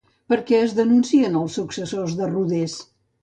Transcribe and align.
Per 0.31 0.37
què 0.45 0.55
es 0.67 0.71
denuncien 0.77 1.37
els 1.43 1.59
successors 1.61 2.15
de 2.23 2.31
Rodés? 2.33 2.79